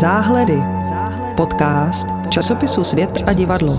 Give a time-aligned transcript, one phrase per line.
[0.00, 0.62] Záhledy.
[1.36, 3.78] Podcast časopisu Svět a divadlo.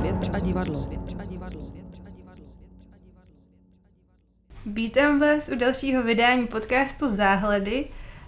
[4.66, 7.88] Vítám vás u dalšího vydání podcastu Záhledy.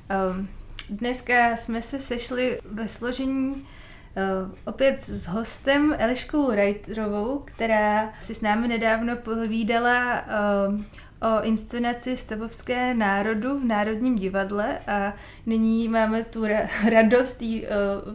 [0.09, 0.47] Ehm,
[0.89, 3.67] dneska jsme se sešli ve složení
[4.15, 4.21] eh,
[4.65, 10.85] opět s hostem Eliškou Reiterovou, která si s námi nedávno povídala ehm,
[11.23, 15.13] o inscenaci Stavovské národu v Národním divadle a
[15.45, 17.65] nyní máme tu ra- radost jí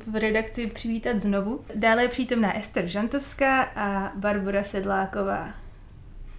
[0.06, 1.64] v redakci přivítat znovu.
[1.74, 5.54] Dále je přítomná Ester Žantovská a Barbara Sedláková.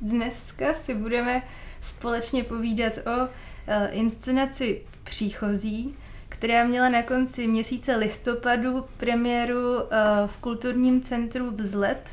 [0.02, 1.44] Dneska si budeme
[1.82, 3.30] společně povídat o
[3.92, 5.96] inscenaci Příchozí,
[6.30, 9.60] která měla na konci měsíce listopadu premiéru
[10.26, 12.10] v kulturním centru Vzlet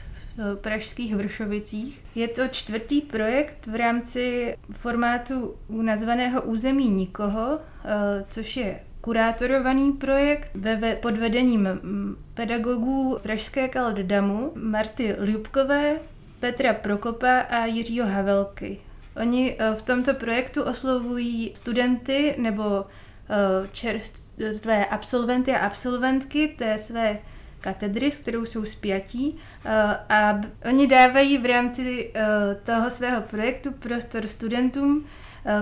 [0.61, 2.05] pražských Vršovicích.
[2.15, 7.59] Je to čtvrtý projekt v rámci formátu nazvaného Území nikoho,
[8.29, 11.69] což je kurátorovaný projekt ve, pod vedením
[12.35, 13.71] pedagogů Pražské
[14.03, 15.97] Damu, Marty Ljubkové,
[16.41, 18.81] Petra Prokopa a Jiřího Havelky.
[19.17, 22.85] Oni v tomto projektu oslovují studenty nebo
[23.73, 27.19] čerstvé absolventy a absolventky té své
[27.67, 29.37] katedry, s kterou jsou spjatí
[30.09, 32.13] a oni dávají v rámci
[32.65, 35.05] toho svého projektu prostor studentům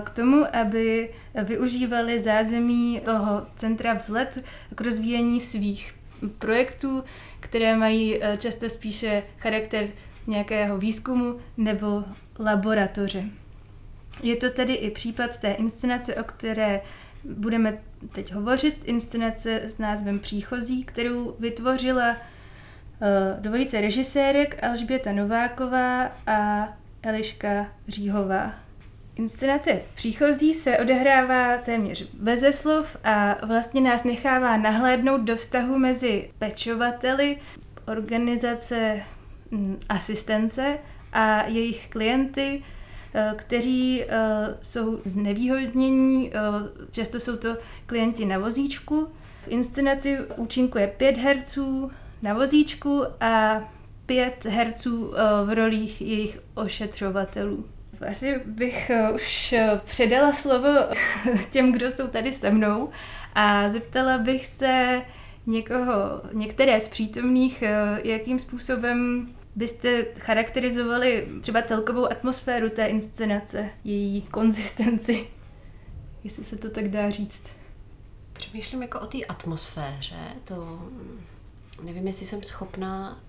[0.04, 1.10] k tomu, aby
[1.44, 4.44] využívali zázemí toho centra vzlet
[4.74, 5.94] k rozvíjení svých
[6.38, 7.04] projektů,
[7.40, 9.88] které mají často spíše charakter
[10.26, 12.04] nějakého výzkumu nebo
[12.38, 13.24] laboratoře.
[14.22, 16.80] Je to tedy i případ té inscenace, o které
[17.24, 17.78] budeme
[18.12, 26.68] teď hovořit, inscenace s názvem Příchozí, kterou vytvořila uh, dvojice režisérek Alžběta Nováková a
[27.02, 28.54] Eliška Říhová.
[29.16, 36.30] Inscenace Příchozí se odehrává téměř beze slov a vlastně nás nechává nahlédnout do vztahu mezi
[36.38, 37.38] pečovateli,
[37.86, 39.02] organizace
[39.52, 40.78] m, asistence
[41.12, 42.62] a jejich klienty,
[43.36, 44.04] kteří
[44.62, 46.32] jsou znevýhodnění,
[46.90, 49.08] často jsou to klienti na vozíčku.
[49.42, 51.90] V inscenaci účinkuje pět herců
[52.22, 53.62] na vozíčku a
[54.06, 55.12] pět herců
[55.44, 57.64] v rolích jejich ošetřovatelů.
[58.10, 59.54] Asi bych už
[59.84, 60.68] předala slovo
[61.50, 62.88] těm, kdo jsou tady se mnou
[63.34, 65.02] a zeptala bych se
[65.46, 67.64] někoho, některé z přítomných,
[68.04, 75.26] jakým způsobem byste charakterizovali třeba celkovou atmosféru té inscenace, její konzistenci,
[76.24, 77.44] jestli se to tak dá říct?
[78.32, 80.90] Přemýšlím jako o té atmosféře, to
[81.82, 83.20] nevím, jestli jsem schopná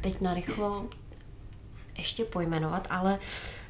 [0.00, 0.88] teď narychlo
[1.98, 3.18] ještě pojmenovat, ale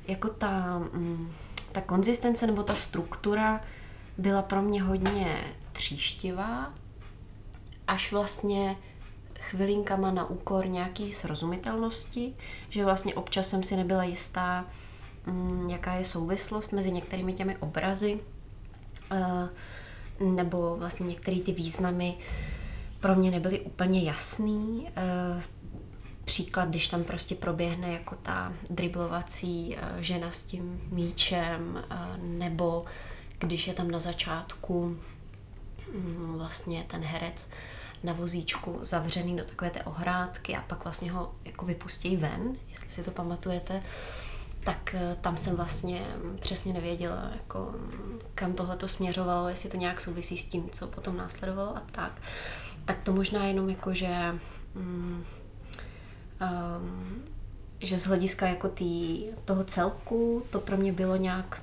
[0.09, 1.33] jako ta, mm,
[1.73, 3.61] ta konzistence nebo ta struktura
[4.19, 6.75] byla pro mě hodně tříštivá,
[7.87, 8.77] až vlastně
[9.51, 12.35] chvilinkama na úkor nějaký srozumitelnosti,
[12.69, 14.67] že vlastně občas jsem si nebyla jistá,
[15.27, 18.21] mm, jaká je souvislost mezi některými těmi obrazy,
[19.13, 19.49] eh,
[20.21, 22.15] nebo vlastně některé ty významy
[23.01, 24.89] pro mě nebyly úplně jasný.
[24.97, 25.43] Eh,
[26.25, 31.85] příklad, když tam prostě proběhne jako ta driblovací eh, žena s tím míčem,
[32.23, 32.85] nebo
[33.39, 34.97] když je tam na začátku
[35.95, 37.49] mm, vlastně ten herec
[38.05, 42.89] na vozíčku zavřený do takové té ohrádky a pak vlastně ho jako vypustí ven, jestli
[42.89, 43.83] si to pamatujete,
[44.65, 46.07] tak eh, tam jsem vlastně
[46.41, 47.75] přesně nevěděla, jako,
[48.35, 52.13] kam tohle to směřovalo, jestli to nějak souvisí s tím, co potom následovalo a tak.
[52.85, 54.39] Tak to možná jenom jako, že
[54.77, 55.25] um,
[56.41, 57.23] um,
[57.81, 61.63] že z hlediska jako tý, toho celku to pro mě bylo nějak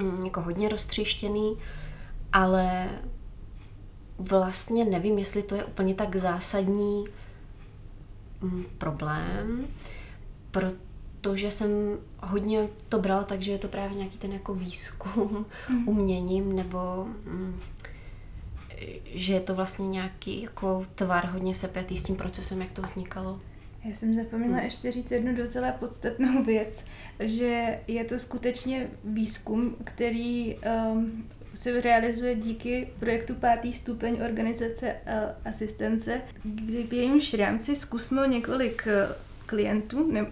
[0.00, 1.58] um, jako hodně roztříštěný,
[2.32, 2.88] ale
[4.20, 7.04] vlastně nevím, jestli to je úplně tak zásadní
[8.40, 9.66] mm, problém,
[10.50, 11.70] protože jsem
[12.22, 15.88] hodně to brala tak, že je to právě nějaký ten jako výzkum mm.
[15.88, 17.60] uměním, nebo mm,
[19.04, 23.40] že je to vlastně nějaký jako tvar hodně sepjatý s tím procesem, jak to vznikalo.
[23.84, 24.64] Já jsem zapomněla hmm.
[24.64, 26.84] ještě říct jednu docela podstatnou věc,
[27.20, 31.24] že je to skutečně výzkum, který um,
[31.54, 38.86] se realizuje díky projektu Pátý stupeň organizace a asistence, kdy v jejímž rámci zkusmo několik
[38.86, 39.08] eh,
[39.46, 40.26] klientů, ne,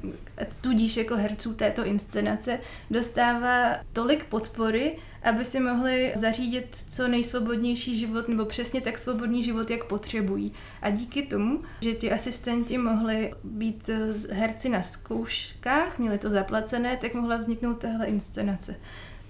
[0.60, 2.60] tudíž jako herců této inscenace,
[2.90, 9.70] dostává tolik podpory, aby si mohli zařídit co nejsvobodnější život, nebo přesně tak svobodný život,
[9.70, 10.52] jak potřebují.
[10.82, 16.96] A díky tomu, že ti asistenti mohli být eh, herci na zkouškách, měli to zaplacené,
[16.96, 18.76] tak mohla vzniknout tahle inscenace.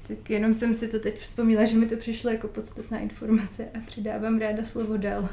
[0.09, 3.79] Tak jenom jsem si to teď vzpomněla, že mi to přišlo jako podstatná informace a
[3.87, 5.29] přidávám ráda slovo dál.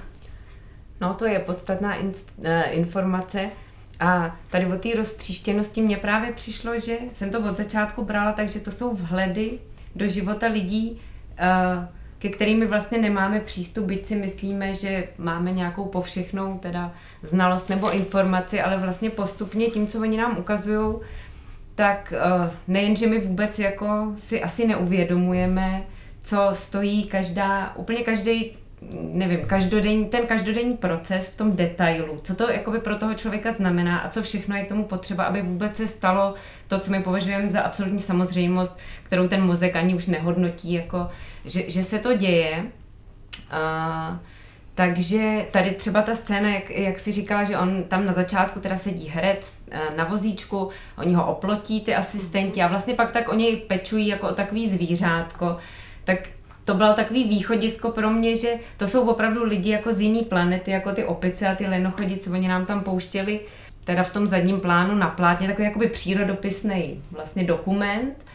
[1.02, 3.50] No, to je podstatná in, uh, informace.
[4.00, 8.60] A tady o té roztříštěnosti mně právě přišlo, že jsem to od začátku brala, takže
[8.60, 9.60] to jsou vhledy
[9.96, 11.86] do života lidí, uh,
[12.20, 16.94] ke kterými vlastně nemáme přístup, byť si myslíme, že máme nějakou povšechnou teda
[17.24, 20.96] znalost nebo informaci, ale vlastně postupně tím, co oni nám ukazují,
[21.76, 25.84] tak uh, nejen, že my vůbec jako si asi neuvědomujeme,
[26.22, 28.52] co stojí každá, úplně každý
[28.92, 34.00] nevím, každodenní, ten každodenní proces v tom detailu, co to jakoby pro toho člověka znamená
[34.00, 36.34] a co všechno je k tomu potřeba, aby vůbec se stalo
[36.68, 41.08] to, co my považujeme za absolutní samozřejmost, kterou ten mozek ani už nehodnotí, jako,
[41.46, 42.66] že, že se to děje.
[43.52, 44.20] A,
[44.76, 48.78] takže tady třeba ta scéna, jak, jak si říkala, že on tam na začátku teda
[48.78, 49.54] sedí herec
[49.96, 54.34] na vozíčku, oni ho oplotí, ty asistenti a vlastně pak tak oni pečují jako o
[54.34, 55.58] takový zvířátko,
[56.04, 56.20] tak
[56.66, 60.72] to bylo takový východisko pro mě, že to jsou opravdu lidi jako z jiný planety,
[60.72, 63.40] jako ty opice a ty lenochodi, co oni nám tam pouštěli,
[63.84, 68.26] teda v tom zadním plánu na plátně, takový jakoby přírodopisný vlastně dokument.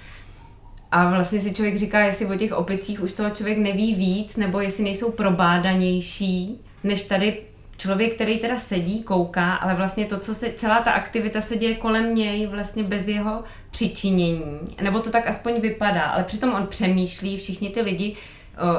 [0.93, 4.61] A vlastně si člověk říká, jestli o těch opicích už toho člověk neví víc, nebo
[4.61, 7.37] jestli nejsou probádanější, než tady
[7.77, 11.75] člověk, který teda sedí, kouká, ale vlastně to, co se, celá ta aktivita se děje
[11.75, 14.61] kolem něj, vlastně bez jeho přičinění.
[14.83, 18.17] Nebo to tak aspoň vypadá, ale přitom on přemýšlí, všichni ty lidi,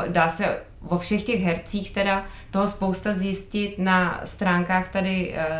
[0.07, 5.59] dá se vo všech těch hercích teda toho spousta zjistit na stránkách tady e,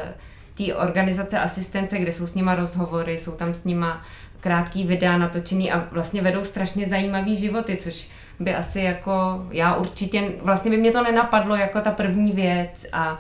[0.68, 4.02] té organizace asistence, kde jsou s nima rozhovory, jsou tam s nima
[4.40, 8.10] krátký videa natočený a vlastně vedou strašně zajímavý životy, což
[8.40, 13.20] by asi jako, já určitě, vlastně by mě to nenapadlo jako ta první věc a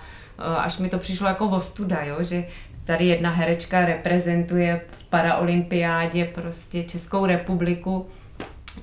[0.58, 2.46] až mi to přišlo jako vostuda, jo, že
[2.84, 8.08] tady jedna herečka reprezentuje v paraolympiádě prostě Českou republiku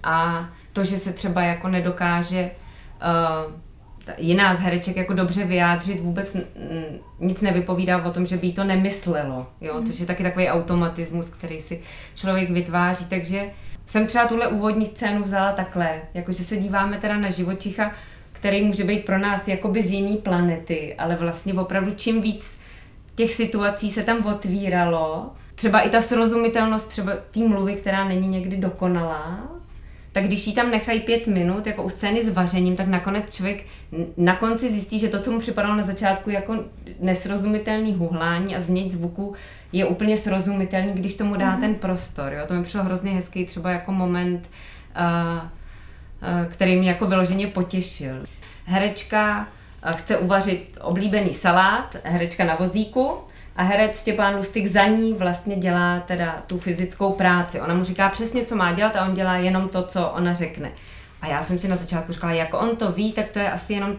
[0.05, 2.51] a to, že se třeba jako nedokáže
[3.47, 3.53] uh,
[4.19, 6.37] jiná z hereček jako dobře vyjádřit, vůbec
[7.21, 9.87] nic nevypovídá o tom, že by jí to nemyslelo, jo, mm.
[9.87, 11.81] což je taky takový automatismus, který si
[12.15, 13.51] člověk vytváří, takže
[13.87, 17.93] jsem třeba tuhle úvodní scénu vzala takhle, jakože se díváme teda na živočicha,
[18.33, 22.59] který může být pro nás jakoby z jiné planety, ale vlastně opravdu čím víc
[23.15, 28.57] těch situací se tam otvíralo, třeba i ta srozumitelnost třeba té mluvy, která není někdy
[28.57, 29.58] dokonalá,
[30.13, 33.67] tak když jí tam nechají pět minut, jako u scény s vařením, tak nakonec člověk
[34.17, 36.65] na konci zjistí, že to, co mu připadalo na začátku jako
[37.01, 39.35] nesrozumitelný huhlání a změť zvuku,
[39.73, 41.61] je úplně srozumitelný, když tomu dá mm-hmm.
[41.61, 42.33] ten prostor.
[42.33, 42.47] Jo?
[42.47, 44.51] To mi přišlo hrozně hezký třeba jako moment,
[45.01, 48.25] uh, uh, který mě jako vyloženě potěšil.
[48.65, 49.49] Herečka
[49.97, 53.19] chce uvařit oblíbený salát, herečka na vozíku,
[53.59, 57.61] a herec Štěpán Lustig za ní vlastně dělá teda tu fyzickou práci.
[57.61, 60.73] Ona mu říká přesně, co má dělat a on dělá jenom to, co ona řekne.
[61.21, 63.73] A já jsem si na začátku říkala, jako on to ví, tak to je asi
[63.73, 63.97] jenom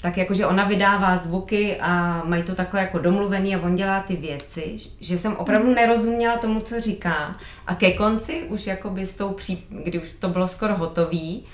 [0.00, 4.00] tak jako, že ona vydává zvuky a mají to takhle jako domluvený a on dělá
[4.00, 7.36] ty věci, že jsem opravdu nerozuměla tomu, co říká.
[7.66, 11.44] A ke konci, už jako by s tou pří, kdy už to bylo skoro hotový,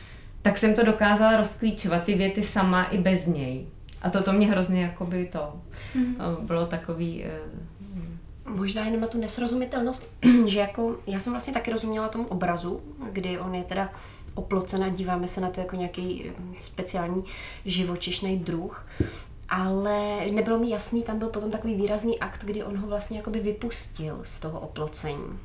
[0.43, 3.67] tak jsem to dokázala rozklíčovat ty věty sama i bez něj.
[4.05, 5.53] A to, to mě hrozně jako by to
[5.95, 6.17] mm.
[6.41, 7.25] bylo takový...
[7.25, 10.11] Uh, Možná jenom na tu nesrozumitelnost,
[10.47, 12.81] že jako já jsem vlastně taky rozuměla tomu obrazu,
[13.13, 13.93] kdy on je teda
[14.35, 17.25] oplocen a díváme se na to jako nějaký speciální
[17.65, 18.87] živočišný druh.
[19.49, 23.41] Ale nebylo mi jasný, tam byl potom takový výrazný akt, kdy on ho vlastně jakoby
[23.41, 25.39] vypustil z toho oplocení.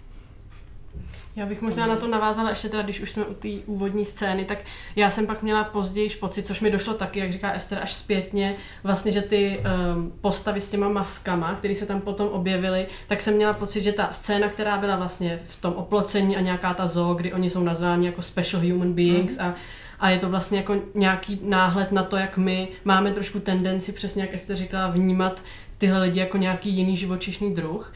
[1.35, 4.45] Já bych možná na to navázala ještě teda, když už jsme u té úvodní scény,
[4.45, 4.57] tak
[4.95, 8.55] já jsem pak měla později pocit, což mi došlo taky, jak říká Ester, až zpětně,
[8.83, 9.59] vlastně, že ty
[9.95, 13.91] um, postavy s těma maskama, které se tam potom objevily, tak jsem měla pocit, že
[13.91, 17.63] ta scéna, která byla vlastně v tom oplocení a nějaká ta zoo, kdy oni jsou
[17.63, 19.45] nazváni jako special human beings mm.
[19.45, 19.55] a
[19.99, 24.21] a je to vlastně jako nějaký náhled na to, jak my máme trošku tendenci, přesně
[24.23, 25.43] jak jste říkala, vnímat
[25.77, 27.93] tyhle lidi jako nějaký jiný živočišný druh.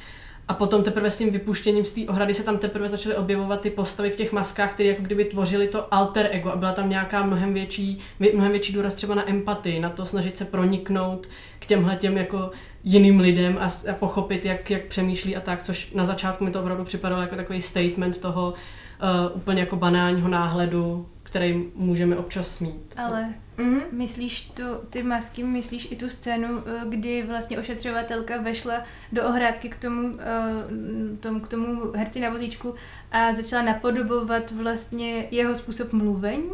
[0.48, 3.70] A potom teprve s tím vypuštěním z té ohrady se tam teprve začaly objevovat ty
[3.70, 7.24] postavy v těch maskách, které jako kdyby tvořily to alter ego a byla tam nějaká
[7.24, 8.00] mnohem větší,
[8.34, 11.28] mnohem větší důraz třeba na empatii, na to snažit se proniknout
[11.60, 12.52] k těmhle těm jako
[12.84, 16.60] jiným lidem a, a pochopit, jak, jak přemýšlí a tak, což na začátku mi to
[16.62, 22.94] opravdu připadalo jako takový statement toho uh, úplně jako banálního náhledu, který můžeme občas mít.
[22.98, 23.82] Ale Mm-hmm.
[23.92, 29.70] Myslíš tu, ty masky, myslíš i tu scénu, eh, kdy vlastně ošetřovatelka vešla do ohrádky
[29.70, 32.76] k tomu, eh, tomu, k tomu herci na vozíčku
[33.12, 36.50] a začala napodobovat vlastně jeho způsob mluvení?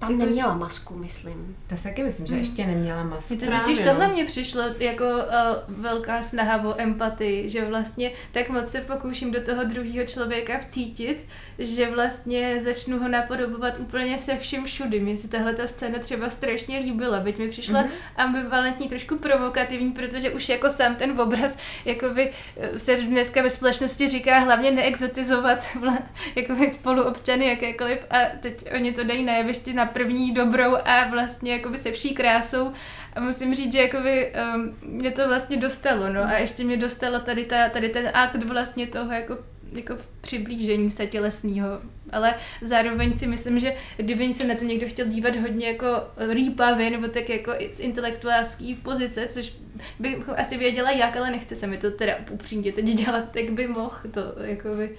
[0.00, 1.56] Tam Jako, neměla masku, myslím.
[1.68, 3.36] To si taky myslím, že ještě neměla masku.
[3.36, 3.84] To Právě, totiž no.
[3.84, 5.20] tohle mně přišlo jako uh,
[5.68, 11.26] velká snaha o empatii, že vlastně tak moc se pokouším do toho druhého člověka vcítit,
[11.58, 15.00] že vlastně začnu ho napodobovat úplně se vším všudy.
[15.00, 17.90] Mně se tahle ta scéna třeba strašně líbila, byť mi přišla mm-hmm.
[18.16, 24.08] ambivalentní, trošku provokativní, protože už jako sám ten obraz jakoby eh, se dneska ve společnosti
[24.08, 26.02] říká hlavně neexotizovat vla-
[26.36, 31.52] jakoby spoluobčany jakékoliv a teď oni to dají na jevišti na první dobrou a vlastně
[31.52, 32.72] jakoby se vší krásou.
[33.12, 36.22] A musím říct, že jakoby, um, mě to vlastně dostalo, no.
[36.22, 39.38] A ještě mě dostalo tady, ta, tady ten akt vlastně toho jako
[39.72, 41.66] jako v přiblížení se tělesného,
[42.12, 45.86] ale zároveň si myslím, že kdyby se na to někdo chtěl dívat hodně jako
[46.32, 49.52] rýpavě, nebo tak jako z intelektuálské pozice, což
[49.98, 53.68] bych asi věděla jak, ale nechce se mi to teda upřímně teď dělat, tak by
[53.68, 54.96] mohl to jakoby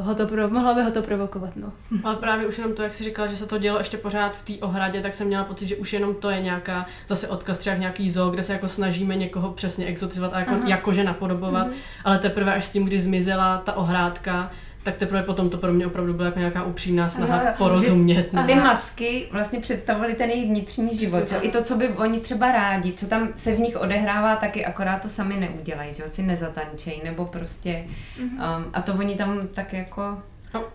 [0.00, 1.72] ho to pro, mohlo by ho to provokovat, no.
[2.04, 4.42] Ale právě už jenom to, jak jsi říkala, že se to dělo ještě pořád v
[4.42, 7.76] té ohradě, tak jsem měla pocit, že už jenom to je nějaká zase odkaz třeba
[7.76, 10.62] nějaký zoo, kde se jako snažíme někoho přesně exotizovat a jako, Aha.
[10.66, 11.76] jakože napodobovat, Mhm.
[12.04, 14.50] ale teprve až s tím, kdy zmizela ta ohrádka,
[14.88, 17.52] tak teprve potom to pro mě opravdu byla jako nějaká upřímná snaha Aha.
[17.58, 18.30] porozumět.
[18.46, 21.32] Ty masky vlastně představovaly ten jejich vnitřní život.
[21.32, 21.38] Jo?
[21.42, 25.02] I to, co by oni třeba rádi, co tam se v nich odehrává, taky akorát
[25.02, 26.08] to sami neudělají, že jo?
[26.12, 27.84] si nezatančejí, nebo prostě...
[28.20, 30.02] Um, a to oni tam tak jako...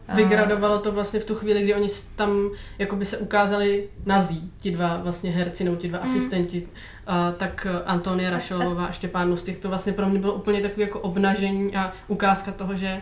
[0.08, 4.72] A vygradovalo to vlastně v tu chvíli, kdy oni tam jakoby se ukázali nazí, ti
[4.72, 6.68] dva vlastně herci nebo ti dva asistenti,
[7.08, 10.82] a, tak eh, Antonia Rašelová a Štěpán Lustig, to vlastně pro mě bylo úplně takový
[10.82, 13.02] jako obnažení a ukázka toho, že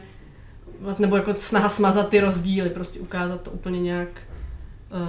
[0.81, 4.09] vlastně, nebo jako snaha smazat ty rozdíly, prostě ukázat to úplně nějak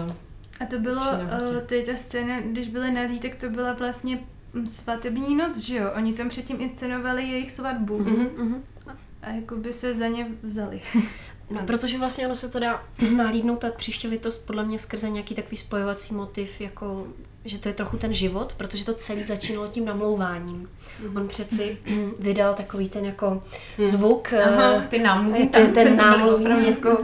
[0.07, 0.13] uh,
[0.61, 4.19] A to bylo, uh, tady ta scéna, když byly nazí, tak to byla vlastně
[4.53, 5.91] mm, svatební noc, že jo?
[5.97, 8.29] Oni tam předtím inscenovali jejich svatbu mhm.
[8.37, 8.63] Mhm.
[9.23, 10.81] a jako by se za ně vzali.
[11.51, 12.83] No, protože vlastně ono se to dá
[13.17, 17.07] nahlídnout ta třišťovitost podle mě skrze nějaký takový spojovací motiv, jako
[17.45, 20.69] že to je trochu ten život, protože to celé začínalo tím namlouváním.
[21.17, 21.79] On přeci
[22.19, 23.43] vydal takový ten jako
[23.83, 26.99] zvuk, Aha, eh, ty námluvní ten, tance, to ten opravdu- jako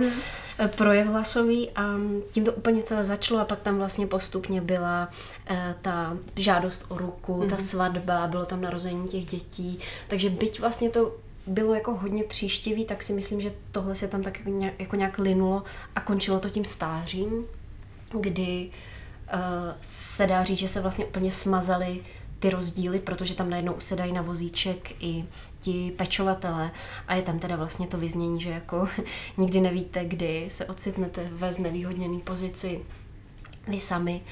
[0.58, 1.94] eh, projev hlasový a
[2.30, 5.08] tím to úplně celé začalo a pak tam vlastně postupně byla
[5.46, 9.78] eh, ta žádost o ruku, ta svatba, bylo tam narození těch dětí,
[10.08, 11.14] takže byť vlastně to
[11.46, 14.96] bylo jako hodně tříštivý, tak si myslím, že tohle se tam tak jako nějak, jako
[14.96, 15.62] nějak linulo
[15.96, 17.46] a končilo to tím stářím,
[18.12, 18.97] kdy uh,
[19.80, 22.00] se dá říct, že se vlastně úplně smazaly
[22.38, 25.24] ty rozdíly, protože tam najednou usedají na vozíček i
[25.60, 26.70] ti pečovatelé
[27.08, 28.88] a je tam teda vlastně to vyznění, že jako
[29.36, 32.80] nikdy nevíte, kdy se ocitnete ve znevýhodněné pozici
[33.68, 34.22] vy sami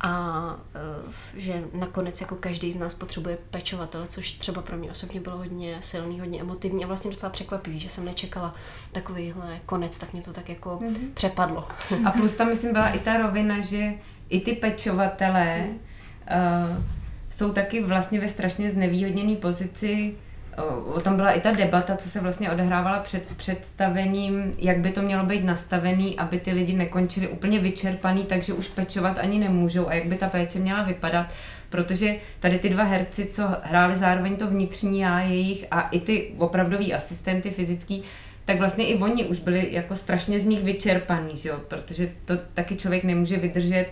[0.00, 5.20] a eh, že nakonec jako každý z nás potřebuje pečovatele, což třeba pro mě osobně
[5.20, 8.54] bylo hodně silný, hodně emotivní a vlastně docela překvapivý, že jsem nečekala
[8.92, 11.08] takovýhle konec, tak mě to tak jako mm-hmm.
[11.14, 11.68] přepadlo.
[12.04, 13.94] A plus tam, myslím, byla i ta rovina, že
[14.30, 16.84] i ty pečovatelé uh,
[17.30, 20.14] jsou taky vlastně ve strašně znevýhodněné pozici.
[20.58, 24.90] Uh, o tom byla i ta debata, co se vlastně odehrávala před představením, jak by
[24.90, 29.88] to mělo být nastavený, aby ty lidi nekončili úplně vyčerpaný, takže už pečovat ani nemůžou
[29.88, 31.26] a jak by ta péče měla vypadat.
[31.70, 36.32] Protože tady ty dva herci, co hráli zároveň to vnitřní já jejich a i ty
[36.38, 38.04] opravdoví asistenty fyzický,
[38.48, 41.60] tak vlastně i oni už byli jako strašně z nich vyčerpaný, že jo?
[41.68, 43.86] protože to taky člověk nemůže vydržet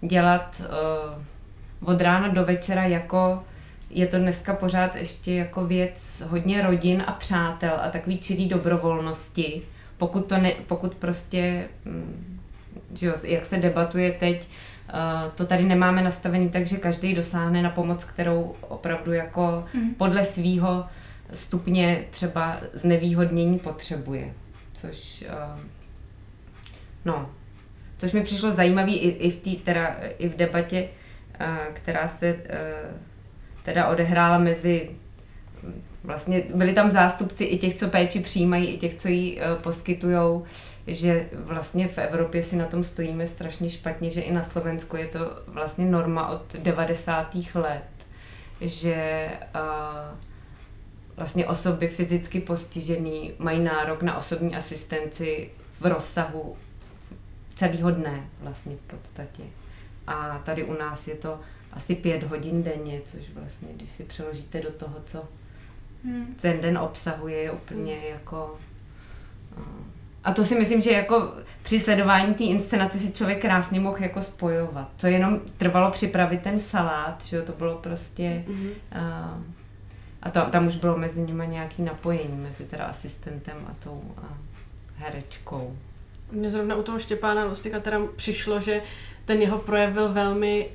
[0.00, 0.62] dělat
[1.82, 3.44] uh, od rána do večera jako
[3.90, 9.62] je to dneska pořád ještě jako věc hodně rodin a přátel a takový čirý dobrovolnosti.
[9.98, 12.38] Pokud to ne, pokud prostě, mm,
[12.94, 14.48] že jo, jak se debatuje teď,
[14.94, 19.94] uh, to tady nemáme nastavený tak, že každý dosáhne na pomoc, kterou opravdu jako Mhm.
[19.94, 20.84] podle svýho
[21.34, 24.32] stupně třeba znevýhodnění potřebuje.
[24.72, 25.24] Což,
[27.04, 27.30] no,
[28.02, 30.88] což mi přišlo zajímavý i, i v té, teda i v debatě,
[31.40, 32.40] uh, která se uh,
[33.62, 34.90] teda odehrála mezi
[36.04, 40.44] vlastně byli tam zástupci i těch, co péči přijímají, i těch, co ji uh, poskytujou,
[40.86, 45.06] že vlastně v Evropě si na tom stojíme strašně špatně, že i na Slovensku je
[45.06, 47.36] to vlastně norma od 90.
[47.54, 47.84] let,
[48.60, 49.28] že
[51.16, 56.56] vlastně osoby fyzicky postižený mají nárok na osobní asistenci v rozsahu
[57.54, 59.42] celého dne vlastně v podstatě.
[60.06, 61.40] A tady u nás je to
[61.72, 65.24] asi pět hodin denně, což vlastně, když si přeložíte do toho, co
[66.04, 66.34] Hmm.
[66.40, 68.58] ten den obsahuje, je úplně jako...
[69.56, 69.64] uh,
[70.24, 71.32] A to si myslím, že jako
[71.62, 74.90] při sledování té inscenace si člověk krásně mohl jako spojovat.
[74.96, 78.44] Co jenom trvalo připravit ten salát, že jo, to bylo prostě...
[78.48, 78.66] Mhm.
[78.66, 79.42] Uh,
[80.22, 84.24] a tam, tam už bylo mezi nimi nějaký napojení, mezi teda asistentem a tou uh,
[84.96, 85.76] herečkou.
[86.32, 88.82] Mně zrovna u toho Štěpána Lustika teda přišlo, že
[89.24, 90.68] ten jeho projev byl velmi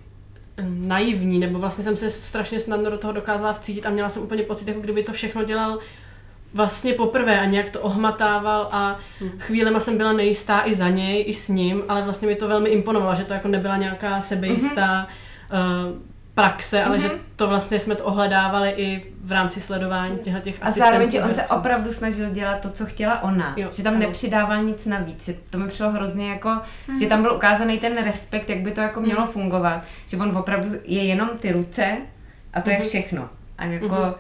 [0.62, 4.24] hm, naivní, nebo vlastně jsem se strašně snadno do toho dokázala vcítit a měla jsem
[4.24, 5.80] úplně pocit, jako kdyby to všechno dělal
[6.54, 8.98] vlastně poprvé a nějak to ohmatával a
[9.40, 12.70] chvílema jsem byla nejistá i za něj, i s ním, ale vlastně mi to velmi
[12.70, 18.04] imponovalo, že to jako nebyla nějaká sebejistá uh, praxe, ale že to vlastně jsme to
[18.04, 21.42] ohledávali i v rámci sledování těchto těch A zároveň, že asistentů.
[21.42, 23.54] on se opravdu snažil dělat to, co chtěla ona.
[23.58, 24.00] Jo, že tam ano.
[24.08, 25.26] nepřidával nic navíc.
[25.26, 26.62] Že to mi přišlo hrozně jako,
[27.00, 29.84] že tam byl ukázaný ten respekt, jak by to jako mělo fungovat.
[30.08, 31.98] Že on opravdu je jenom ty ruce
[32.54, 33.30] a to je všechno.
[33.58, 34.16] A jako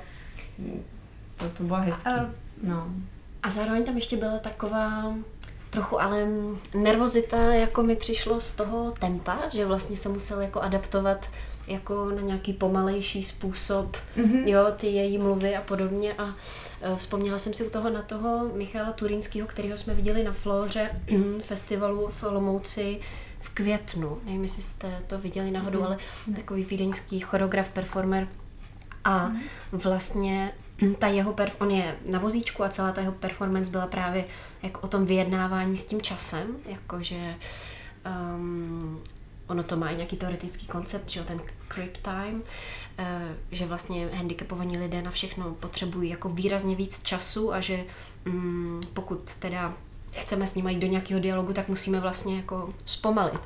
[1.38, 2.02] to, to bylo hezký.
[2.06, 2.30] Ale-
[2.64, 2.88] No.
[3.44, 5.14] A zároveň tam ještě byla taková
[5.70, 6.26] trochu ale
[6.76, 11.30] nervozita, jako mi přišlo z toho tempa, že vlastně se musel jako adaptovat
[11.68, 14.48] jako na nějaký pomalejší způsob, mm-hmm.
[14.48, 16.14] jo, ty její mluvy a podobně.
[16.14, 16.36] A
[16.82, 20.90] e, vzpomněla jsem si u toho na toho Michala Turínského, kterého jsme viděli na Flóře
[21.42, 23.00] festivalu v Olomouci
[23.40, 24.18] v květnu.
[24.26, 25.98] Nevím, jestli jste to viděli náhodou, ale
[26.36, 28.28] takový vídeňský choreograf, performer.
[29.04, 29.32] A
[29.72, 30.54] vlastně
[31.00, 34.26] ta jeho perf- on je na vozíčku a celá ta jeho performance byla právě
[34.64, 37.36] jako o tom vyjednávání s tím časem, jakože
[38.36, 39.02] um,
[39.48, 41.42] ono to má i nějaký teoretický koncept, že jo, ten
[41.74, 42.44] crib time,
[42.98, 47.86] eh, že vlastně handicapovaní lidé na všechno potřebují jako výrazně víc času a že
[48.26, 49.74] mm, pokud teda
[50.12, 53.42] chceme s nimi jít do nějakého dialogu, tak musíme vlastně jako zpomalit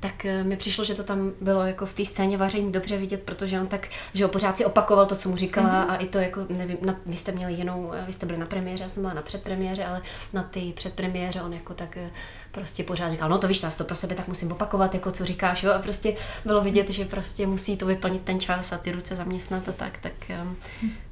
[0.00, 3.22] tak eh, mi přišlo, že to tam bylo jako v té scéně vaření dobře vidět,
[3.22, 5.90] protože on tak, že ho pořád si opakoval to, co mu říkala mm-hmm.
[5.90, 8.46] a i to jako, nevím, na, vy jste měli jinou, eh, vy jste byli na
[8.46, 10.02] premiéře, já jsem byla na předpremiéře, ale
[10.32, 12.10] na ty předpremiéře on jako tak eh,
[12.50, 15.62] prostě pořád říkal, no to víš, to pro sebe tak musím opakovat, jako co říkáš,
[15.62, 19.16] jo, a prostě bylo vidět, že prostě musí to vyplnit ten čas a ty ruce
[19.16, 20.12] zaměstnat a tak, tak
[20.42, 20.56] um,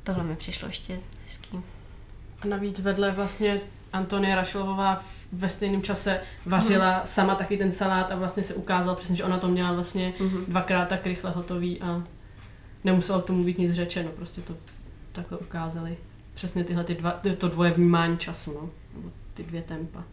[0.03, 1.61] tohle mi přišlo ještě hezký.
[2.41, 3.61] A navíc vedle vlastně
[3.93, 5.03] Antonie Rašelová
[5.33, 7.07] ve stejném čase vařila mm.
[7.07, 10.45] sama taky ten salát a vlastně se ukázalo přesně, že ona to měla vlastně mm.
[10.49, 12.03] dvakrát tak rychle hotový a
[12.85, 14.57] nemuselo k tomu být nic řečeno, prostě to
[15.13, 15.97] takhle ukázali.
[16.35, 20.05] Přesně tyhle ty dva, to dvoje vnímání času, no, nebo ty dvě tempa.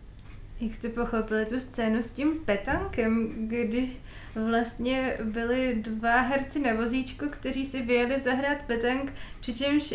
[0.59, 3.89] Jak jste pochopili tu scénu s tím petankem, když
[4.35, 9.93] vlastně byli dva herci na vozíčku, kteří si vyjeli zahrát petank, přičemž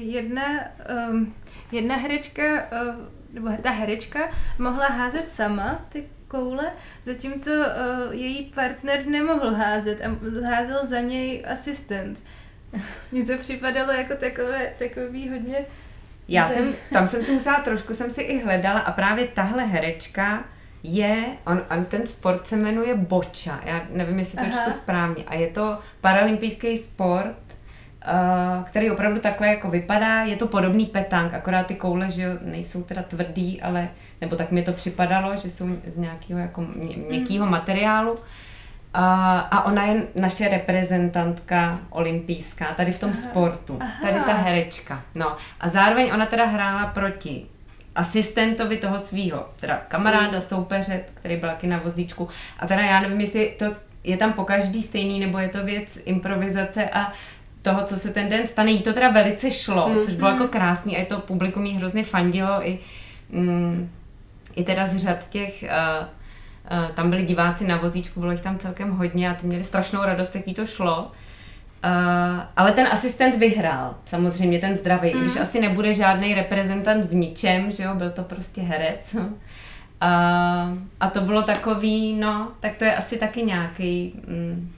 [0.00, 0.44] jedna,
[1.10, 1.34] um,
[1.72, 3.04] jedna herečka, uh,
[3.36, 4.20] nebo ta herečka
[4.58, 6.72] mohla házet sama ty koule,
[7.02, 7.64] zatímco uh,
[8.10, 10.08] její partner nemohl házet a
[10.46, 12.18] házel za něj asistent.
[13.12, 15.58] Mně to připadalo jako takové, takový hodně
[16.28, 19.64] Já Zem- jsem, tam jsem si musela trošku, jsem si i hledala a právě tahle
[19.64, 20.44] herečka
[20.82, 24.62] je, on, on ten sport se jmenuje boča, já nevím, jestli to Aha.
[24.62, 27.36] čtu správně, a je to paralympijský sport,
[28.64, 33.02] který opravdu takhle jako vypadá, je to podobný petang, akorát ty koule, že nejsou teda
[33.02, 33.88] tvrdý, ale,
[34.20, 38.18] nebo tak mi to připadalo, že jsou z nějakého jako mě, měkkého materiálu.
[38.94, 45.02] A, a ona je naše reprezentantka olympijská, tady v tom sportu, tady ta herečka.
[45.14, 47.46] No a zároveň ona teda hrála proti
[47.94, 52.28] asistentovi toho svého, teda kamaráda, soupeře, který byl taky na vozíčku.
[52.58, 55.98] A teda já nevím, jestli to je tam po každý stejný, nebo je to věc
[56.04, 57.12] improvizace a
[57.70, 58.70] toho, co se ten den stane.
[58.70, 60.02] Jí to teda velice šlo, mm.
[60.02, 62.78] což bylo jako krásný a to publikum jí hrozně fandilo i,
[63.30, 63.90] mm,
[64.56, 66.06] i teda z řad těch uh,
[66.70, 70.02] Uh, tam byli diváci na vozíčku, bylo jich tam celkem hodně a ty měli strašnou
[70.04, 71.02] radost, jak jí to šlo.
[71.02, 71.10] Uh,
[72.56, 75.20] ale ten asistent vyhrál, samozřejmě ten zdravý, mm.
[75.20, 79.14] i když asi nebude žádný reprezentant v ničem, že jo, byl to prostě herec.
[79.14, 79.22] Uh,
[81.00, 84.72] a to bylo takový, no, tak to je asi taky nějaký, mm,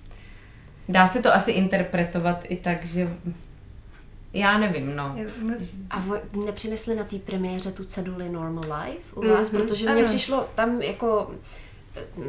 [0.89, 3.17] dá se to asi interpretovat i tak, že
[4.33, 5.17] já nevím, no.
[5.91, 9.53] A vo- nepřinesli na té premiéře tu ceduli Normal Life u vás?
[9.53, 9.61] Mm-hmm.
[9.63, 11.31] Protože mně přišlo tam jako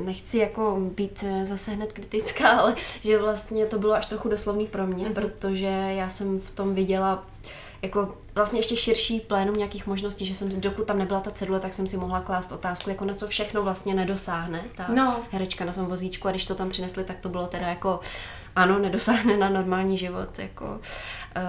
[0.05, 4.67] nechci jako být eh, zase hned kritická, ale že vlastně to bylo až trochu doslovný
[4.67, 5.13] pro mě, mm-hmm.
[5.13, 7.25] protože já jsem v tom viděla
[7.81, 11.73] jako vlastně ještě širší plénum nějakých možností, že jsem, dokud tam nebyla ta cedule, tak
[11.73, 15.19] jsem si mohla klást otázku, jako na co všechno vlastně nedosáhne ta No.
[15.31, 17.99] herečka na tom vozíčku a když to tam přinesli, tak to bylo teda jako
[18.55, 20.79] ano, nedosáhne na normální život, jako,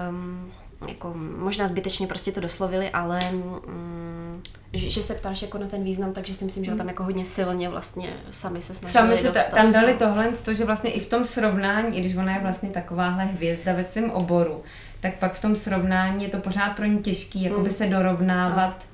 [0.09, 0.51] um,
[0.87, 5.83] jako možná zbytečně prostě to doslovili, ale um, že, že se ptáš jako na ten
[5.83, 9.23] význam, takže si myslím, že tam jako hodně silně vlastně sami se snažili Sami se
[9.23, 9.55] ta, dostat.
[9.55, 9.99] tam dali no.
[9.99, 13.73] tohle, to, že vlastně i v tom srovnání, i když ona je vlastně takováhle hvězda
[13.73, 14.63] ve svém oboru,
[14.99, 17.75] tak pak v tom srovnání je to pořád pro ní těžký, jako by Mm.
[17.75, 18.85] se dorovnávat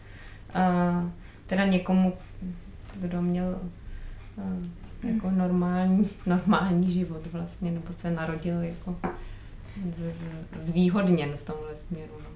[0.55, 1.09] uh,
[1.47, 2.13] teda někomu,
[2.95, 3.59] kdo měl
[4.35, 4.43] uh,
[5.13, 8.95] jako normální, normální život vlastně, nebo se narodil jako
[9.97, 12.11] z, z, zvýhodněn v tomhle směru.
[12.23, 12.29] No.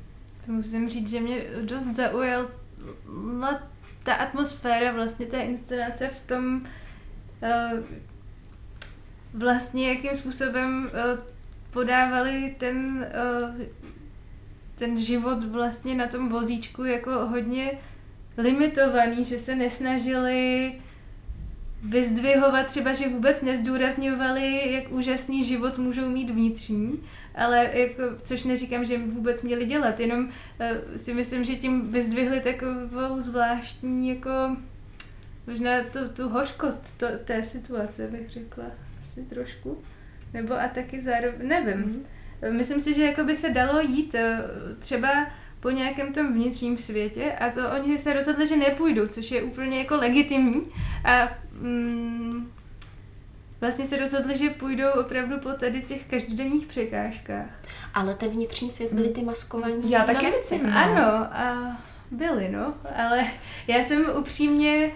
[0.45, 2.49] To musím říct, že mě dost zaujala
[4.03, 6.61] ta atmosféra vlastně té inscenace v tom
[7.41, 7.79] uh,
[9.33, 11.19] vlastně jakým způsobem uh,
[11.71, 13.07] podávali ten
[13.49, 13.61] uh,
[14.81, 17.71] ten život vlastně na tom vozíčku jako hodně
[18.37, 20.73] limitovaný, že se nesnažili
[21.83, 27.03] vyzdvihovat třeba, že vůbec nezdůrazňovali, jak úžasný život můžou mít vnitřní,
[27.35, 32.39] ale jako, což neříkám, že vůbec měli dělat, jenom uh, si myslím, že tím vyzdvihli
[32.39, 34.57] takovou zvláštní jako
[35.47, 38.65] možná tu, tu hořkost to, té situace, bych řekla
[39.01, 39.77] asi trošku.
[40.33, 41.77] Nebo a taky zároveň, nevím.
[41.77, 42.05] Mm.
[42.57, 44.21] Myslím si, že jako by se dalo jít uh,
[44.79, 45.27] třeba
[45.61, 49.77] po nějakém tom vnitřním světě a to oni se rozhodli, že nepůjdou, což je úplně
[49.77, 50.61] jako legitimní
[51.05, 52.51] a mm,
[53.61, 57.45] vlastně se rozhodli, že půjdou opravdu po tady těch každodenních překážkách.
[57.93, 60.31] Ale ten vnitřní svět byly ty maskovaní Já taky no.
[60.63, 60.77] No.
[60.77, 61.77] Ano, a
[62.11, 63.27] byly, no, ale
[63.67, 64.91] já jsem upřímně,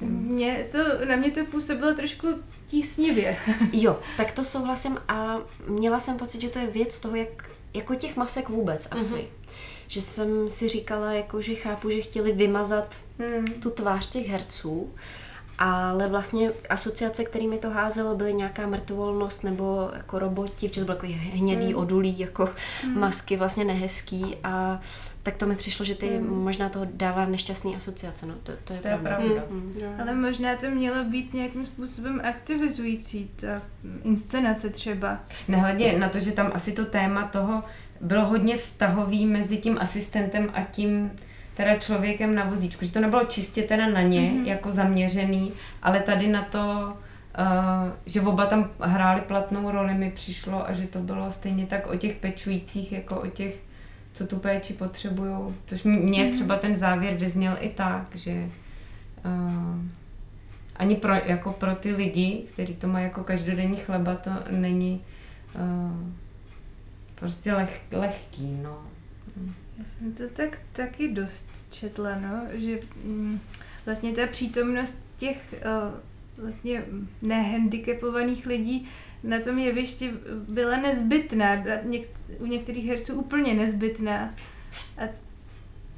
[0.00, 2.28] uh, mě to, na mě to působilo trošku
[2.66, 3.36] tísnivě.
[3.72, 5.36] Jo, tak to souhlasím a
[5.66, 9.14] měla jsem pocit, že to je věc toho, jak, jako těch masek vůbec asi.
[9.14, 9.22] Mhm.
[9.22, 9.28] Mm-hmm.
[9.88, 13.46] Že jsem si říkala, jako, že chápu, že chtěli vymazat Hmm.
[13.46, 14.94] tu tvář těch herců,
[15.58, 20.94] ale vlastně asociace, kterými to házelo, byly nějaká mrtvolnost nebo jako roboti, protože to bylo
[20.96, 21.74] takový hnědý, Mm.
[21.78, 22.48] odulý, jako
[22.86, 23.00] Mm.
[23.00, 24.80] masky, vlastně nehezký a
[25.22, 26.26] tak to mi přišlo, že ty Mm.
[26.44, 29.10] možná toho dává nešťastný asociace, no to, to je To je pravda.
[29.16, 29.42] pravda.
[29.50, 29.72] Mm.
[29.78, 29.88] Jo.
[30.02, 33.62] Ale možná to mělo být nějakým způsobem aktivizující, ta
[34.04, 35.18] inscenace třeba.
[35.48, 37.64] Nehledě na to, že tam asi to téma toho
[38.00, 41.12] bylo hodně vztahový mezi tím asistentem a tím
[41.56, 44.30] teda člověkem na vozíčku, že to nebylo čistě teda na ně Mhm.
[44.30, 44.46] mm-hmm.
[44.46, 46.92] jako zaměřený, ale tady na to,
[47.38, 51.86] uh, že oba tam hráli platnou roli, mi přišlo a že to bylo stejně tak
[51.86, 53.54] o těch pečujících, jako o těch,
[54.12, 56.32] co tu péči potřebují, což mě Mhm.
[56.32, 58.32] třeba ten závěr vyzněl i tak, že
[59.24, 59.80] uh,
[60.76, 65.00] ani pro, jako pro ty lidi, kteří to mají jako každodenní chleba, to není
[65.54, 66.08] uh,
[67.14, 68.76] prostě leh, lehký, no.
[69.78, 73.40] Já jsem to tak taky dost četla, no, že mm,
[73.84, 76.00] vlastně ta přítomnost těch uh,
[76.38, 76.84] vlastně
[77.22, 78.88] nehandicapovaných lidí
[79.22, 80.12] na tom jevišti
[80.48, 81.64] byla nezbytná,
[82.38, 84.34] u některých herců úplně nezbytná.
[84.98, 85.02] A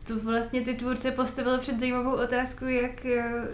[0.06, 3.48] to vlastně ty tvůrce postavilo před zajímavou otázku, jak, eh,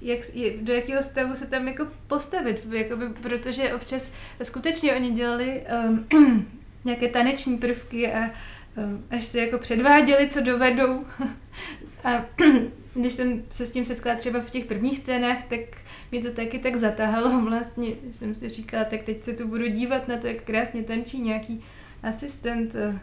[0.00, 0.20] jak,
[0.60, 4.12] do jakého stavu se tam jako postavit, jakoby, protože občas
[4.42, 6.06] skutečně oni dělali um,
[6.84, 8.30] nějaké taneční prvky a
[9.10, 11.04] až se jako předváděli, co dovedou.
[12.04, 12.24] a
[12.94, 15.60] když jsem se s tím setkala třeba v těch prvních scénách, tak
[16.10, 20.08] mě to taky tak zatáhalo vlastně, jsem si říkala, tak teď se tu budu dívat
[20.08, 21.60] na to, jak krásně tančí nějaký
[22.02, 22.98] asistent eh,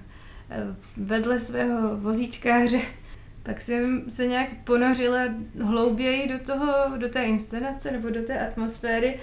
[0.50, 2.82] eh, vedle svého vozíčkáře.
[3.44, 5.22] Pak jsem se nějak ponořila
[5.62, 9.20] hlouběji do toho, do té inscenace nebo do té atmosféry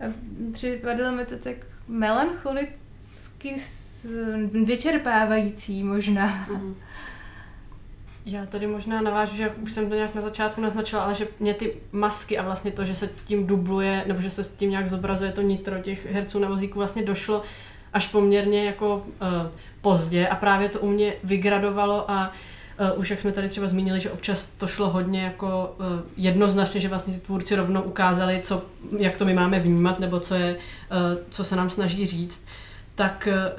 [0.00, 0.04] a
[0.52, 1.56] připadalo mi to tak
[1.88, 3.58] melancholicky
[4.64, 6.46] vyčerpávající možná.
[6.48, 6.74] Mm.
[8.26, 11.54] Já tady možná navážu, že už jsem to nějak na začátku naznačila, ale že mě
[11.54, 14.88] ty masky a vlastně to, že se tím dubluje, nebo že se s tím nějak
[14.88, 17.42] zobrazuje to nitro těch herců na vozíku, vlastně došlo
[17.92, 19.02] až poměrně jako uh,
[19.80, 22.32] pozdě a právě to u mě vygradovalo a
[22.92, 25.86] uh, už jak jsme tady třeba zmínili, že občas to šlo hodně jako uh,
[26.16, 28.62] jednoznačně, že vlastně tvůrci rovnou ukázali, co,
[28.98, 32.46] jak to my máme vnímat, nebo co je, uh, co se nám snaží říct,
[32.94, 33.58] tak uh,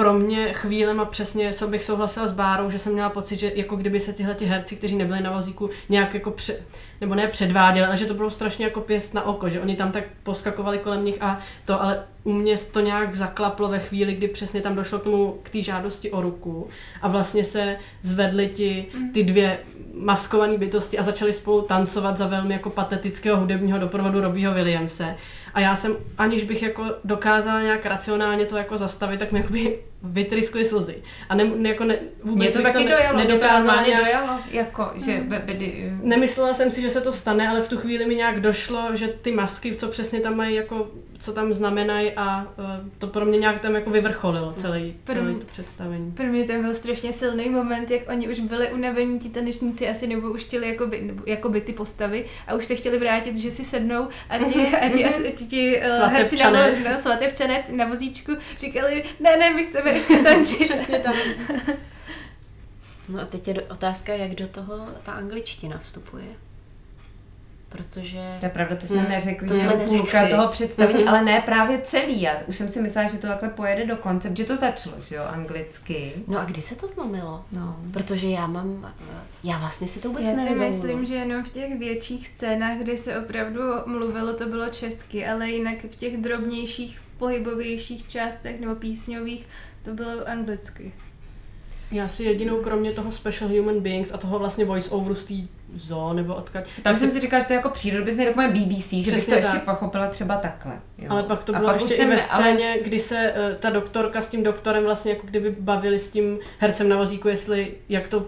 [0.00, 3.76] pro mě chvílema přesně jsem bych souhlasila s Bárou, že jsem měla pocit, že jako
[3.76, 6.56] kdyby se tyhle ti herci, kteří nebyli na vozíku, nějak jako pře,
[7.00, 9.92] nebo ne předváděli, ale že to bylo strašně jako pěst na oko, že oni tam
[9.92, 14.28] tak poskakovali kolem nich a to, ale u mě to nějak zaklaplo ve chvíli, kdy
[14.28, 16.68] přesně tam došlo k tomu, k té žádosti o ruku
[17.02, 19.58] a vlastně se zvedly ti, ty dvě
[19.94, 25.16] maskované bytosti a začali spolu tancovat za velmi jako patetického hudebního doprovodu Robího Williamse.
[25.54, 29.78] A já jsem, aniž bych jako dokázala nějak racionálně to jako zastavit, tak mi jakoby
[30.02, 31.02] vytryskly slzy.
[31.28, 33.46] A ne, ne, jako ne, vůbec Mě to taky ne, dojalo, mě to
[33.86, 37.68] nějak, dojalo, jako, že be, bedy, Nemyslela jsem si, že se to stane, ale v
[37.68, 40.88] tu chvíli mi nějak došlo, že ty masky, co přesně tam mají, jako,
[41.20, 42.46] co tam znamenají a uh,
[42.98, 46.12] to pro mě nějak tam jako vyvrcholilo celý, celý První- to představení.
[46.12, 50.06] Pro mě tam byl strašně silný moment, jak oni už byli unavení ti tanečníci asi,
[50.06, 53.64] nebo už chtěli jakoby, nebo, jakoby ty postavy a už se chtěli vrátit, že si
[53.64, 58.32] sednou a ti, a ti, a ti, ti uh, herci na, no, svatebčané na vozíčku
[58.58, 60.64] říkali, ne, ne, my chceme ještě tančit.
[60.64, 61.16] Přesně tak.
[63.08, 66.24] No a teď je otázka, jak do toho ta angličtina vstupuje.
[67.70, 68.36] Protože...
[68.40, 71.08] To je pravda, to jsme Hmm, neřekli, to že jsme půlka toho představení, Mhm.
[71.08, 72.20] ale ne právě celý.
[72.22, 75.14] Já už jsem si myslela, že to takhle pojede do konce, že to začalo, že
[75.16, 76.12] jo, anglicky.
[76.26, 77.44] No a kdy se to zlomilo?
[77.52, 77.76] No.
[77.92, 80.68] Protože já mám eh, Já vlastně si to vůbec Já si nevybavuju.
[80.72, 85.50] myslím, že jenom v těch větších scénách, kde se opravdu mluvilo, to bylo česky, ale
[85.50, 89.46] jinak v těch drobnějších, pohybovějších částech nebo písňových
[89.84, 90.92] to bylo anglicky.
[91.92, 95.34] Já si jedinou, kromě toho Special Human Beings a toho vlastně voice overu z té
[95.74, 96.60] zoo nebo odkud.
[96.82, 99.52] Tak jsem si říkala, že to je jako přírodobizný dokument BBC, že bych to ještě
[99.52, 99.64] tak.
[99.64, 100.72] pochopila třeba takhle.
[100.98, 101.06] Jo.
[101.10, 103.54] Ale pak to A bylo už ještě i jsem- ve ale- scéně, kdy se uh,
[103.58, 107.74] ta doktorka s tím doktorem vlastně jako kdyby bavili s tím hercem na vozíku, jestli
[107.88, 108.26] jak to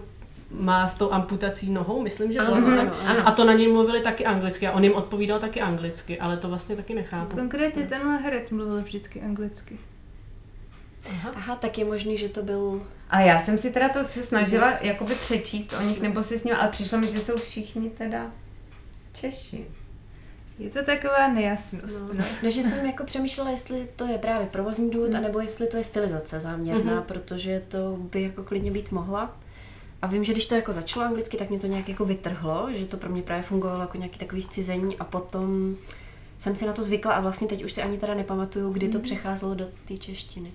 [0.51, 3.05] má s tou amputací nohou, myslím, že bylo Ano, to ano, tak.
[3.05, 3.27] ano.
[3.27, 6.47] A to na něj mluvili taky anglicky a on jim odpovídal taky anglicky, ale to
[6.49, 7.35] vlastně taky nechápu.
[7.35, 9.77] Konkrétně tenhle herec mluvil vždycky anglicky.
[11.09, 11.31] Aha.
[11.35, 12.87] Aha, tak je možný, že to byl...
[13.09, 16.43] A já jsem si teda to se snažila jakoby přečíst o nich nebo si s
[16.43, 18.31] ním, ale přišlo mi, že jsou všichni teda
[19.13, 19.65] Češi.
[20.59, 22.25] Je to taková nejasnost, no.
[22.43, 25.83] No, že jsem jako přemýšlela, jestli to je právě provozní důvod, anebo jestli to je
[25.83, 27.03] stylizace záměrná, Mhm.
[27.03, 29.37] protože to by jako klidně být mohla.
[30.01, 32.85] A vím, že když to jako začalo anglicky, tak mě to nějak jako vytrhlo, že
[32.85, 35.75] to pro mě právě fungovalo jako nějaký takový zcizení a potom
[36.43, 38.99] jsem si na to zvykla a vlastně teď už si ani teda nepamatuju, kdy to
[38.99, 40.51] přecházelo do té češtiny.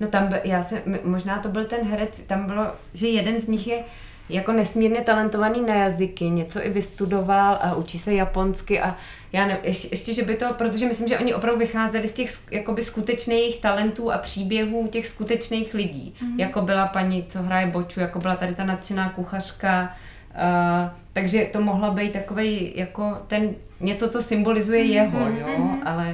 [0.00, 3.40] No tam, by, já jsem, m- možná to byl ten herec, tam bylo, že jeden
[3.40, 3.84] z nich je
[4.28, 8.96] jako nesmírně talentovaný na jazyky, něco i vystudoval a učí se japonsky a
[9.32, 12.38] já ne, ještě, ještě, že by to, protože myslím, že oni opravdu vycházeli z těch
[12.50, 16.14] jakoby skutečných talentů a příběhů těch skutečných lidí.
[16.18, 16.40] Mm-hmm.
[16.40, 19.96] Jako byla paní, co hraje Boču, jako byla tady ta nadšená kuchařka,
[20.34, 26.12] Uh, takže to mohla být takový jako ten něco, co symbolizuje jeho, jo, ale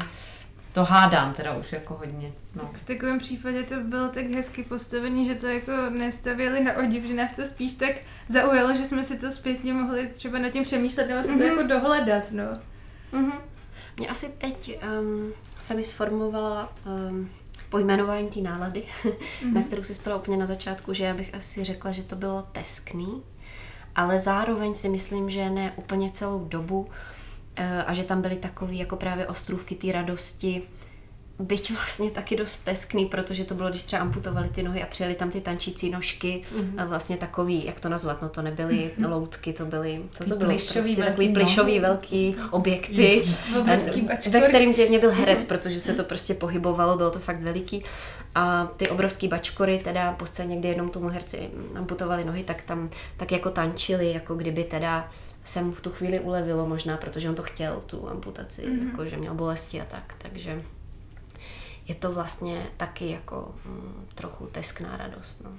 [0.73, 2.33] to hádám teda už jako hodně.
[2.55, 2.71] No.
[2.73, 7.15] V takovém případě to bylo tak hezky postavený, že to jako nestavěli na odiv, že
[7.15, 7.93] nás to spíš tak
[8.29, 11.63] zaujalo, že jsme si to zpětně mohli třeba nad tím přemýšlet nebo si to jako
[11.63, 12.45] dohledat, no.
[13.13, 13.33] Mm-hmm.
[13.97, 17.31] Mě asi teď um, se mi sformovala um,
[17.71, 19.53] pojmenování té nálady, mm-hmm.
[19.53, 22.49] na kterou si spala úplně na začátku, že já bych asi řekla, že to bylo
[22.53, 23.23] teskný,
[23.99, 26.87] ale zároveň si myslím, že ne úplně celou dobu
[27.57, 30.63] eh, a že tam byly takové jako právě ostrůvky té radosti,
[31.39, 35.15] byť vlastně taky dost teskný, protože to bylo, když třeba amputovali ty nohy a přijeli
[35.15, 36.83] tam ty tančící nožky, mm-hmm.
[36.83, 40.51] a vlastně takový, jak to nazvat, no to nebyly loutky, to byly, co to bylo,
[40.51, 41.35] prostě velký takový nohy.
[41.35, 43.23] plišový velký objekty,
[44.31, 47.85] ve kterým zjevně byl herec, protože se to prostě pohybovalo, bylo to fakt veliký.
[48.35, 52.91] A ty obrovský bačkory teda po scéně, kdy jednou tomu herci amputovali nohy, tak tam
[53.17, 55.09] tak jako tančili, jako kdyby teda
[55.45, 58.91] se mu v tu chvíli ulevilo možná, protože on to chtěl, tu amputaci, mm-hmm.
[58.91, 60.63] jako že měl bolesti a tak, takže
[61.89, 65.51] je to vlastně taky jako mm, trochu teskná radost, no.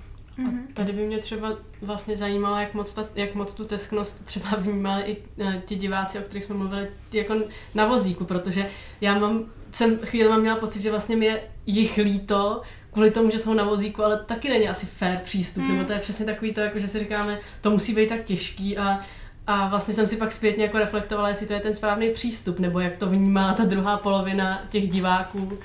[0.47, 1.49] A tady by mě třeba
[1.81, 6.19] vlastně zajímalo, jak moc, ta, jak moc tu tesknost třeba vnímali i eh, ti diváci,
[6.19, 7.35] o kterých jsme mluvili, jako
[7.75, 8.67] na vozíku, protože
[9.01, 12.61] já mám, jsem chvíli měla pocit, že vlastně mi je jich líto,
[12.91, 15.99] kvůli tomu, že jsou na vozíku, ale taky není asi fair přístup, nebo to je
[15.99, 18.99] přesně takový to, jako že si říkáme, to musí být tak těžký a
[19.47, 22.79] a vlastně jsem si pak zpětně jako reflektovala, jestli to je ten správný přístup, nebo
[22.79, 25.59] jak to vnímala ta druhá polovina těch diváků.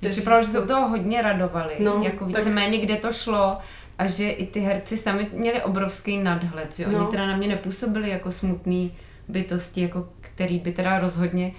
[0.00, 3.58] Mně připadalo, že se u toho hodně radovali, No, jako tak- víceméně, kde to šlo
[3.98, 6.98] a že i ty herci sami měli obrovský nadhled, že No.
[6.98, 8.94] oni teda na mě nepůsobili jako smutný
[9.28, 11.52] bytosti, jako který by teda rozhodně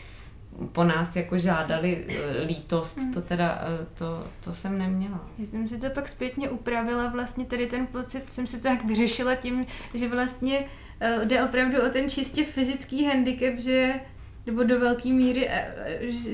[0.71, 5.27] po nás jako žádali eh, lítost, to teda, eh, to, to jsem neměla.
[5.37, 8.85] Já jsem si to pak zpětně upravila, vlastně tady ten pocit jsem si to jak
[8.85, 10.59] vyřešila tím, že vlastně
[11.17, 13.93] uh, jde opravdu o ten čistě fyzický handicap, že,
[14.45, 15.71] nebo do velké míry, eh,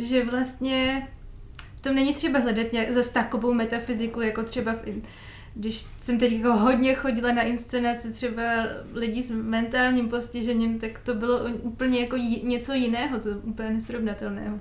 [0.02, 1.08] že- vlastně
[1.86, 5.02] tom není třeba hledat nějak zase takovou metafyziku, jako třeba v,
[5.56, 8.44] když jsem teď jako hodně chodila na inscenace třeba
[8.94, 14.60] lidí s mentálním postižením, tak to bylo úplně jako jí, něco jiného, to úplně nesrovnatelného.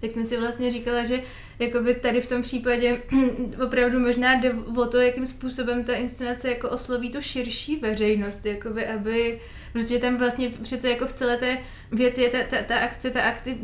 [0.00, 1.22] Tak jsem si vlastně říkala, že
[1.58, 3.02] jakoby tady v tom případě
[3.64, 8.86] opravdu možná jde o to, jakým způsobem ta inscenace jako osloví tu širší veřejnost, jakoby,
[8.86, 9.40] aby,
[9.72, 11.58] protože tam vlastně přece jako v celé té
[11.92, 13.56] věci je ta, ta, ta akce, ta aktiv,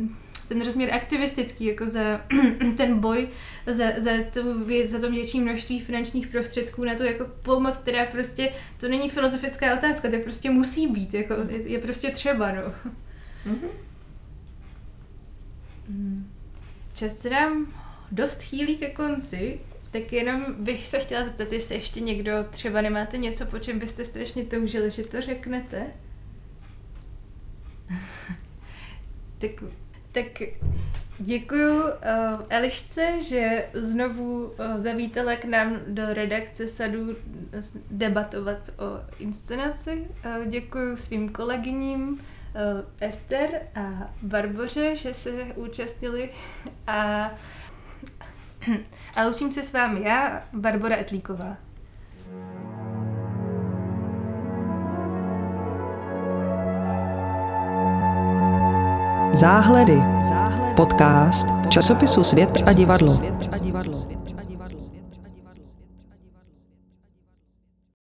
[0.47, 2.21] ten rozměr aktivistický, jako za
[2.77, 3.27] ten boj
[3.67, 8.05] za, za, tu, vě- za to větší množství finančních prostředků na tu jako pomoc, která
[8.05, 12.61] prostě, to není filozofická otázka, to prostě musí být, jako, je, je prostě třeba, no.
[15.89, 16.29] Mm.
[16.93, 17.73] Čas se nám
[18.11, 19.59] dost chýlí ke konci,
[19.91, 24.05] tak jenom bych se chtěla zeptat, jestli ještě někdo třeba nemáte něco, po čem byste
[24.05, 25.85] strašně toužili, že to řeknete?
[29.37, 29.63] tak,
[30.13, 30.25] tak
[31.19, 31.89] děkuju uh,
[32.49, 37.15] Elišce, že znovu uh, zavítala k nám do redakce sadu
[37.51, 38.85] s- debatovat o
[39.19, 40.07] inscenaci.
[40.25, 42.19] Uh, děkuju svým kolegyním
[42.99, 46.29] Ester a Barboře, že se účastnili
[46.87, 47.31] a,
[49.17, 51.57] a loučím se s vámi já, Barbara Etlíková.
[59.33, 60.01] Záhledy.
[60.75, 63.19] Podcast časopisu Svět a divadlo.